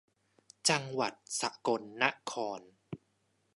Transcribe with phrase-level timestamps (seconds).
[0.69, 2.61] จังหวัดสกลนคร